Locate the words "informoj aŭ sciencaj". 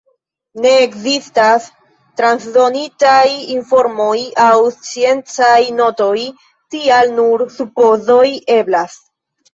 3.57-5.61